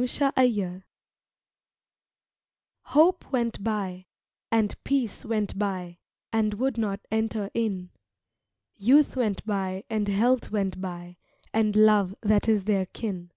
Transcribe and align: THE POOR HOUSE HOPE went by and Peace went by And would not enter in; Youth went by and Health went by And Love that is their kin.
THE 0.00 0.06
POOR 0.06 0.32
HOUSE 0.46 0.82
HOPE 2.82 3.32
went 3.32 3.64
by 3.64 4.06
and 4.48 4.76
Peace 4.84 5.24
went 5.24 5.58
by 5.58 5.98
And 6.32 6.54
would 6.54 6.78
not 6.78 7.00
enter 7.10 7.50
in; 7.52 7.90
Youth 8.76 9.16
went 9.16 9.44
by 9.44 9.82
and 9.90 10.06
Health 10.06 10.52
went 10.52 10.80
by 10.80 11.16
And 11.52 11.74
Love 11.74 12.14
that 12.22 12.48
is 12.48 12.62
their 12.62 12.86
kin. 12.86 13.32